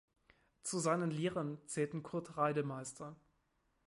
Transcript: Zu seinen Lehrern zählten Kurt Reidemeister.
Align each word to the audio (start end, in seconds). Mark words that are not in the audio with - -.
Zu 0.63 0.79
seinen 0.79 1.11
Lehrern 1.11 1.59
zählten 1.67 2.01
Kurt 2.01 2.35
Reidemeister. 2.35 3.15